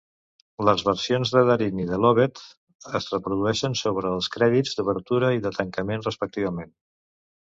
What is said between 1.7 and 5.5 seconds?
i de Lovett es reprodueixen sobre els crèdits d'obertura i